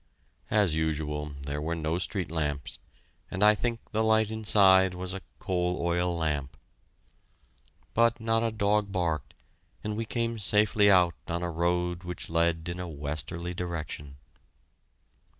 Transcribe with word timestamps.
As 0.49 0.73
usual, 0.73 1.35
there 1.43 1.61
were 1.61 1.75
no 1.75 1.99
street 1.99 2.31
lamps, 2.31 2.79
and 3.29 3.43
I 3.43 3.53
think 3.53 3.91
the 3.91 4.03
light 4.03 4.31
inside 4.31 4.95
was 4.95 5.13
a 5.13 5.21
coal 5.37 5.77
oil 5.79 6.17
lamp! 6.17 6.57
But 7.93 8.19
not 8.19 8.41
a 8.41 8.49
dog 8.51 8.91
barked, 8.91 9.35
and 9.83 9.95
we 9.95 10.05
came 10.05 10.39
safely 10.39 10.89
out 10.89 11.13
on 11.27 11.43
a 11.43 11.51
road 11.51 12.03
which 12.03 12.31
led 12.31 12.67
in 12.67 12.79
a 12.79 12.87
westerly 12.89 13.53
direction. 13.53 14.17